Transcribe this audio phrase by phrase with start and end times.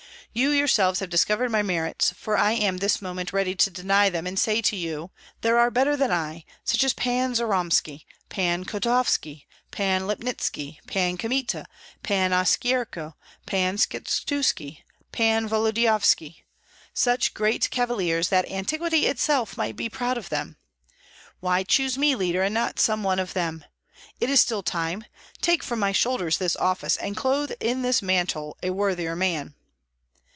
[0.33, 4.25] You yourselves have discovered my merits, for I am this moment ready to deny them,
[4.25, 8.63] and to say to you: There are better than I, such as Pan Jyromski, Pan
[8.63, 11.65] Kotovski, Pan Lipnitski, Pan Kmita,
[12.01, 16.43] Pan Oskyerko, Pan Skshetuski, Pan Volodyovski,
[16.93, 20.55] such great cavaliers that antiquity itself might be proud of them.
[21.41, 23.65] Why choose me leader, and not some one of them?
[24.21, 25.03] It is still time.
[25.41, 29.55] Take from my shoulders this office, and clothe in this mantle a worthier man!"